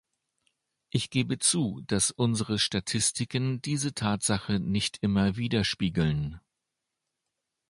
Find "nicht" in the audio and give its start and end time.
4.59-4.97